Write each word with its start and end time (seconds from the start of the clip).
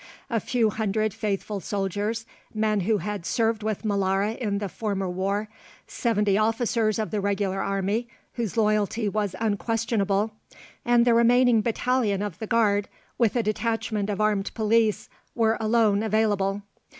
A 0.31 0.39
few 0.39 0.71
hundred 0.71 1.13
faithful 1.13 1.59
soldiers 1.59 2.25
(men 2.55 2.79
who 2.79 2.97
had 2.97 3.23
served 3.23 3.61
with 3.61 3.83
Molara 3.83 4.35
in 4.35 4.57
the 4.57 4.67
former 4.67 5.07
war), 5.07 5.47
seventy 5.85 6.39
officers 6.39 6.97
of 6.97 7.11
the 7.11 7.21
regular 7.21 7.61
army, 7.61 8.07
whose 8.33 8.57
loyalty 8.57 9.07
was 9.07 9.35
unquestionable, 9.39 10.31
and 10.83 11.05
the 11.05 11.13
remaining 11.13 11.61
battalion 11.61 12.23
of 12.23 12.39
the 12.39 12.47
Guard 12.47 12.89
with 13.19 13.35
a 13.35 13.43
detachment 13.43 14.09
of 14.09 14.19
armed 14.19 14.51
police, 14.55 15.07
were 15.35 15.55
alone 15.59 16.01
available. 16.01 16.63